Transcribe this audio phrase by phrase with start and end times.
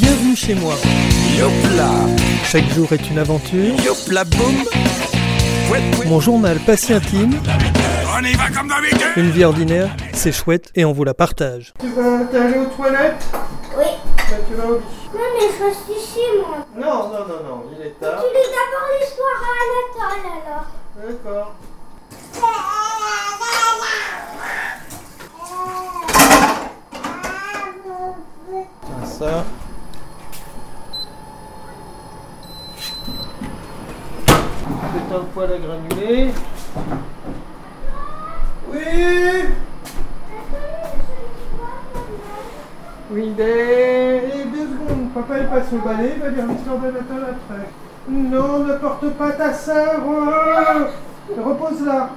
[0.00, 0.74] Bienvenue chez moi.
[1.38, 1.90] Yopla,
[2.44, 3.74] Chaque jour est une aventure.
[3.84, 4.64] yopla boum.
[6.06, 7.38] Mon journal pas si intime.
[8.16, 9.00] On y va comme d'habitude.
[9.16, 11.72] Une vie ordinaire, c'est chouette et on vous la partage.
[11.80, 13.24] Tu vas allé aux toilettes
[13.78, 13.84] Oui.
[14.16, 14.84] Bah, tu vas au lit.
[15.12, 16.66] Non, mais je reste ici, moi.
[16.76, 18.22] Non, non, non, non, il est tard.
[18.22, 19.52] Tu lis d'abord l'histoire à
[20.08, 20.66] Anatole, alors.
[21.20, 21.54] D'accord.
[28.86, 29.44] Tiens, ça.
[35.12, 36.30] Un poil à granuler.
[38.70, 38.78] Oui
[43.10, 45.12] Oui, ben, et deux secondes.
[45.12, 47.68] Papa, il passe au balai, il va lire l'histoire d'Anatole après.
[48.08, 50.00] Non, ne porte pas ta sœur.
[50.06, 51.40] oh.
[51.42, 52.10] Repose-la.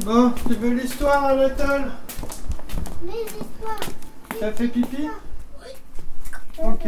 [0.03, 1.91] Bon, tu veux l'histoire, Anatole
[3.05, 3.79] Les histoires.
[4.39, 5.09] T'as fait pipi
[6.63, 6.87] Ok.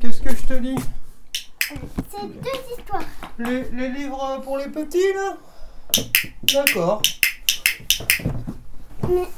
[0.00, 0.76] Qu'est-ce que je te lis
[1.60, 3.02] C'est deux histoires.
[3.38, 5.36] les, les livres pour les petits, là
[6.54, 7.02] D'accord.
[9.08, 9.28] Mais.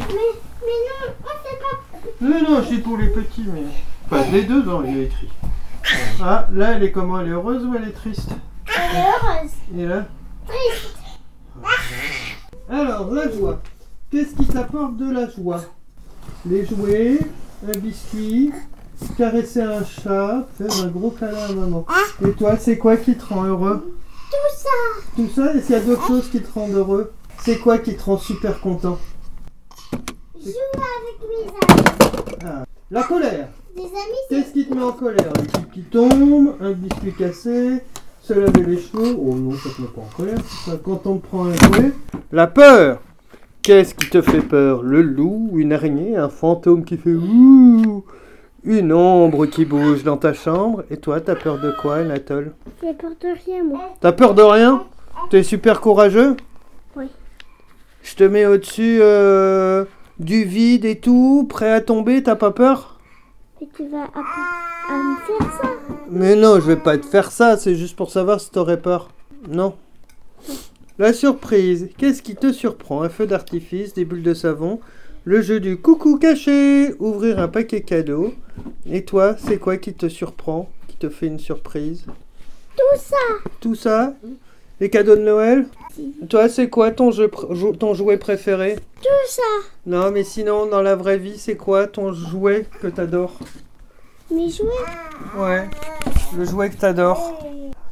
[0.00, 0.14] Mais,
[0.62, 1.76] mais non, moi c'est pas.
[2.20, 3.62] Non, non, c'est pour les petits, mais...
[4.06, 5.28] Enfin, les deux ans, il y a écrit.
[6.20, 7.20] Ah, là, elle est comment?
[7.20, 8.30] Elle est heureuse ou elle est triste?
[8.66, 9.50] Elle est heureuse.
[9.76, 10.06] Et là?
[10.46, 10.96] Triste.
[12.68, 13.60] Alors, la joie.
[14.10, 15.60] Qu'est-ce qui t'apporte de la joie?
[16.46, 17.18] Les jouets,
[17.66, 18.52] un biscuit,
[19.16, 21.86] caresser un chat, faire un gros câlin à maman.
[22.26, 23.94] Et toi, c'est quoi qui te rend heureux?
[24.30, 24.68] Tout ça.
[25.16, 25.54] Tout ça?
[25.54, 27.12] Est-ce qu'il y a d'autres choses qui te rendent heureux?
[27.44, 28.98] C'est quoi qui te rend super content?
[30.34, 32.64] Jouer avec mes amis.
[32.90, 33.48] La colère.
[34.28, 35.32] Qu'est-ce qui te met en colère?
[35.40, 37.80] Les types qui tombent, un biscuit cassé,
[38.20, 39.16] se laver les cheveux.
[39.18, 40.38] Oh non, ça te met pas en colère.
[40.64, 41.92] ça, quand on te prend un jouet.
[42.32, 43.00] La peur
[43.62, 44.82] Qu'est-ce qui te fait peur?
[44.82, 48.04] Le loup, une araignée, un fantôme qui fait ouh
[48.64, 50.84] Une ombre qui bouge dans ta chambre.
[50.90, 52.54] Et toi, t'as peur de quoi, Anatole?
[52.82, 53.80] J'ai peur de rien, moi.
[54.00, 54.84] T'as peur de rien?
[55.30, 56.36] T'es super courageux?
[56.96, 57.06] Oui.
[58.02, 59.84] Je te mets au-dessus euh,
[60.18, 62.97] du vide et tout, prêt à tomber, t'as pas peur?
[63.60, 64.26] Et tu vas apprendre
[64.88, 65.68] à me faire ça.
[66.10, 69.10] Mais non, je vais pas te faire ça, c'est juste pour savoir si t'aurais peur.
[69.48, 69.74] Non.
[70.98, 71.90] La surprise.
[71.96, 73.02] Qu'est-ce qui te surprend?
[73.02, 74.80] Un feu d'artifice, des bulles de savon,
[75.24, 78.32] le jeu du coucou caché, ouvrir un paquet cadeau.
[78.86, 82.04] Et toi, c'est quoi qui te surprend Qui te fait une surprise?
[82.76, 83.16] Tout ça.
[83.60, 84.14] Tout ça?
[84.80, 85.66] Les cadeaux de Noël?
[86.28, 88.76] Toi, c'est quoi ton, jeu pr- jou- ton jouet préféré?
[89.02, 89.42] Tout ça.
[89.86, 93.38] Non, mais sinon, dans la vraie vie, c'est quoi ton jouet que t'adores?
[94.30, 94.68] Mes jouets?
[95.36, 95.68] Ouais,
[96.36, 97.38] le jouet que t'adores.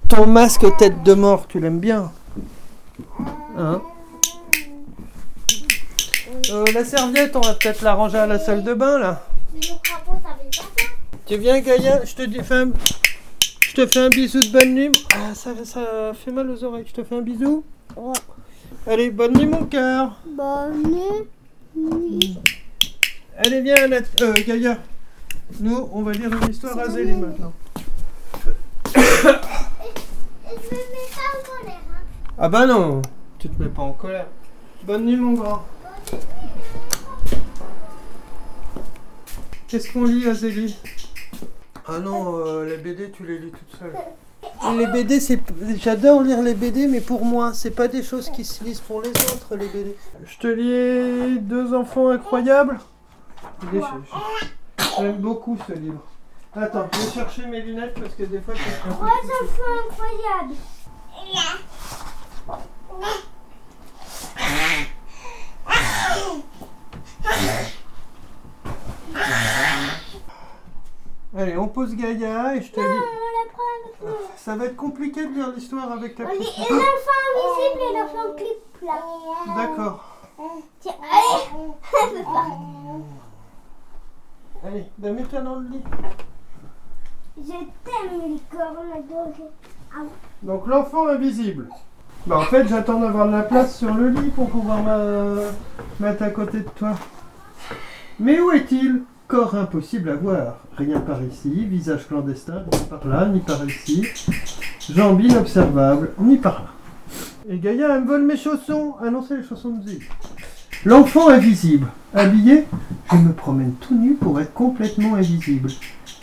[0.09, 2.13] Ton masque tête de mort, tu l'aimes bien?
[3.59, 3.81] Hein?
[6.51, 9.23] Euh, La serviette, on va peut-être la ranger à la salle de bain, là.
[11.27, 12.05] Tu viens, Gaïa?
[12.05, 12.39] Je te dis.
[12.39, 12.43] Je
[13.77, 14.93] te fais un bisou de bonne nuit.
[15.13, 16.87] Ah, ça, ça fait mal aux oreilles.
[16.87, 17.63] Je te fais un bisou
[17.95, 18.15] Ouais.
[18.87, 20.17] Allez, bonne nuit, mon cœur.
[20.27, 22.39] Bonne nuit.
[23.37, 24.11] Allez, viens, Annette.
[24.23, 24.79] Euh, Gaïa.
[25.61, 27.53] Nous, on va lire une histoire à Zélie maintenant.
[28.97, 29.01] Et
[30.49, 31.83] je me mets pas en colère.
[31.91, 32.03] Hein.
[32.39, 33.03] Ah bah non,
[33.39, 34.27] tu te mets pas en colère.
[34.85, 35.67] Bonne nuit, mon grand.
[39.69, 40.79] Qu'est-ce qu'on lit, Azélie
[41.89, 43.95] Ah non, euh, les BD, tu les lis toute seule.
[44.77, 45.41] Les BD, c'est.
[45.79, 49.03] J'adore lire les BD, mais pour moi, c'est pas des choses qui se lisent pour
[49.03, 49.97] les autres, les BD.
[50.25, 52.79] Je te lis Deux enfants incroyables.
[54.99, 56.03] J'aime beaucoup ce livre.
[56.55, 59.73] Attends, je vais chercher mes lunettes parce que des fois, c'est un peu Trois enfants
[59.91, 60.55] incroyables.
[71.37, 72.93] Allez, on pose Gaïa et je te Non, lis.
[72.93, 74.27] on la prend avec nous.
[74.37, 76.59] Ça va être compliqué de lire l'histoire avec ta On lit petite.
[76.71, 78.99] et l'enfant invisible et l'enfant clip là.
[79.57, 80.05] D'accord.
[80.81, 81.73] Tiens, allez.
[84.67, 85.83] Allez, ben mets-toi dans le lit.
[87.39, 89.51] Je t'aime, licorne adorée.
[90.43, 91.69] Donc l'enfant invisible.
[92.27, 95.51] Bah en fait j'attends d'avoir de la place sur le lit pour pouvoir me
[96.01, 96.95] mettre à côté de toi.
[98.19, 99.03] Mais où est-il?
[99.29, 100.59] Corps impossible à voir.
[100.77, 104.07] Rien par ici, visage clandestin, ni par là, ni par ici.
[104.89, 106.69] Jambes inobservables, ni par là.
[107.49, 108.95] Et Gaïa, elle me vole mes chaussons.
[109.03, 110.03] Ah non, c'est les chaussons de Zig.
[110.85, 111.89] L'enfant invisible.
[112.15, 112.67] Habillé
[113.11, 115.71] Je me promène tout nu pour être complètement invisible.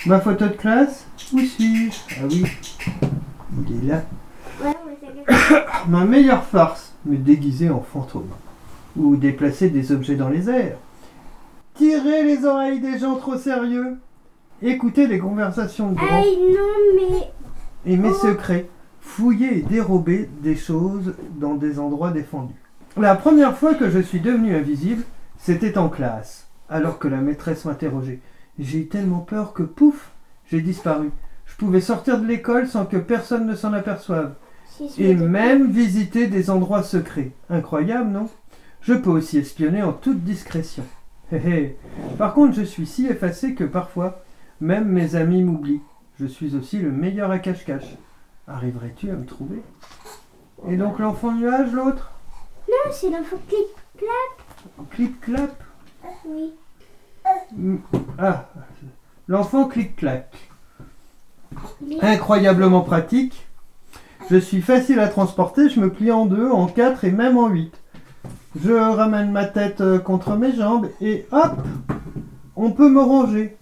[0.06, 1.98] Ma photo de classe Où suis-je?
[2.22, 2.46] Ah oui,
[3.68, 4.04] il est là.
[4.64, 5.36] Ouais, mais
[5.90, 8.30] Ma meilleure farce, me déguiser en fantôme.
[8.96, 10.78] Ou déplacer des objets dans les airs.
[11.76, 13.98] Tirer les oreilles des gens trop sérieux.
[14.62, 16.22] Écouter les conversations de grands.
[16.22, 17.92] Aïe, non, mais.
[17.92, 18.70] Et mes secrets.
[19.02, 22.56] Fouiller et dérober des choses dans des endroits défendus.
[22.96, 25.04] La première fois que je suis devenu invisible,
[25.38, 28.22] c'était en classe, alors que la maîtresse m'interrogeait.
[28.60, 30.12] J'ai eu tellement peur que pouf,
[30.46, 31.12] j'ai disparu.
[31.46, 34.36] Je pouvais sortir de l'école sans que personne ne s'en aperçoive.
[34.68, 37.32] Si Et même visiter des endroits secrets.
[37.50, 38.30] Incroyable, non?
[38.82, 40.84] Je peux aussi espionner en toute discrétion.
[42.18, 44.24] Par contre, je suis si effacé que parfois,
[44.62, 45.82] même mes amis m'oublient.
[46.20, 47.96] Je suis aussi le meilleur à cache-cache.
[48.48, 49.62] Arriverais-tu à me trouver?
[50.70, 52.12] Et donc l'enfant nuage, l'autre?
[52.70, 54.08] Non, c'est l'info clip.
[54.92, 55.64] Clic-clap
[56.26, 56.54] Oui.
[57.54, 57.78] Mm,
[58.18, 58.50] Ah
[59.28, 60.34] L'enfant clic-clac.
[62.02, 63.48] Incroyablement pratique.
[64.30, 67.48] Je suis facile à transporter, je me plie en deux, en quatre et même en
[67.48, 67.74] huit.
[68.56, 71.58] Je ramène ma tête euh, contre mes jambes et hop
[72.56, 73.58] On peut me ranger.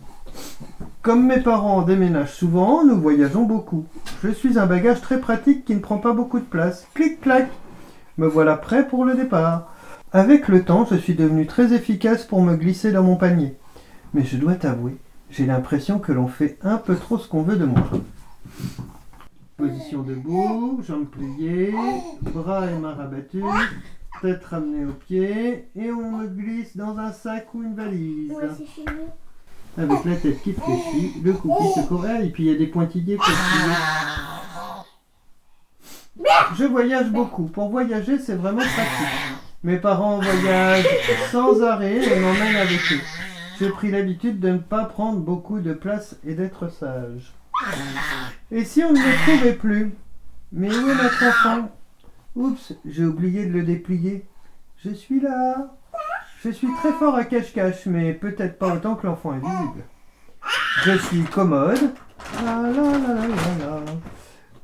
[1.02, 3.86] Comme mes parents déménagent souvent, nous voyageons beaucoup.
[4.22, 6.88] Je suis un bagage très pratique qui ne prend pas beaucoup de place.
[6.94, 7.50] Clic-clac
[8.18, 9.74] Me voilà prêt pour le départ.
[10.12, 13.56] Avec le temps, je suis devenu très efficace pour me glisser dans mon panier.
[14.14, 14.98] Mais je dois t'avouer,
[15.30, 17.84] j'ai l'impression que l'on fait un peu trop ce qu'on veut de moi.
[19.56, 21.74] Position debout, jambes pliées,
[22.34, 23.44] bras et mains rabattus,
[24.22, 28.32] tête ramenée aux pieds, et on me glisse dans un sac ou une valise.
[28.32, 28.88] Ouais, c'est fini.
[29.78, 32.58] Avec la tête qui fléchit, le cou qui se corrèle, et puis il y a
[32.58, 33.76] des pointillés postillés.
[36.58, 37.46] Je voyage beaucoup.
[37.46, 39.08] Pour voyager, c'est vraiment pratique.
[39.64, 40.86] Mes parents voyagent
[41.32, 43.00] sans arrêt et m'emmènent avec eux.
[43.60, 47.34] J'ai pris l'habitude de ne pas prendre beaucoup de place et d'être sage.
[48.52, 49.94] Et si on ne me trouvait plus?
[50.52, 51.70] Mais où est notre enfant?
[52.36, 54.26] Oups, j'ai oublié de le déplier.
[54.78, 55.76] Je suis là.
[56.42, 59.84] Je suis très fort à cache-cache, mais peut-être pas autant que l'enfant invisible.
[60.84, 61.94] Je suis commode.
[62.40, 63.92] Ah là là là là là.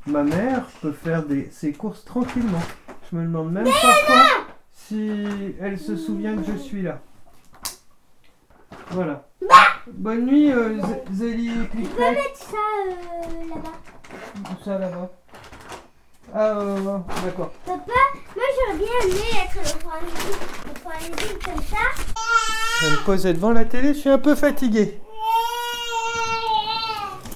[0.05, 2.63] Ma mère peut faire des, ses courses tranquillement.
[3.11, 5.11] Je me demande même parfois si
[5.59, 7.01] elle se souvient que je suis là.
[8.91, 9.27] Voilà.
[9.87, 10.81] Bonne nuit, euh,
[11.11, 14.55] Zélie et peux mettre ça euh, là-bas.
[14.63, 15.11] Ça là-bas
[16.33, 17.51] Ah, euh, d'accord.
[17.65, 17.93] Papa,
[18.35, 20.07] moi j'aurais bien aimé être le point le
[20.97, 21.77] invisible comme ça.
[22.81, 24.99] Je vais me poser devant la télé, je suis un peu fatigué.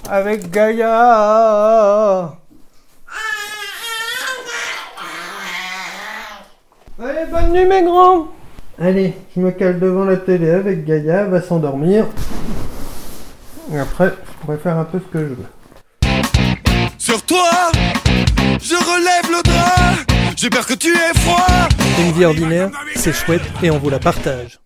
[0.10, 2.36] Avec Gaïa.
[7.02, 8.28] Allez, bonne nuit mes grands
[8.78, 12.08] Allez, je me cale devant la télé avec Gaïa, elle va s'endormir.
[13.72, 15.48] Et après, je pourrais faire un peu ce que je veux.
[16.98, 17.72] Sur toi,
[18.60, 20.12] je relève le drap.
[20.36, 21.70] J'ai peur que tu aies froid.
[22.00, 24.61] Une vie ordinaire, c'est chouette et on vous la partage.